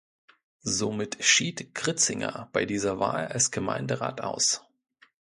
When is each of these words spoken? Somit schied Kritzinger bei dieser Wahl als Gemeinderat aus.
Somit 0.63 1.23
schied 1.23 1.75
Kritzinger 1.75 2.49
bei 2.53 2.65
dieser 2.65 2.97
Wahl 2.97 3.27
als 3.27 3.51
Gemeinderat 3.51 4.19
aus. 4.21 4.63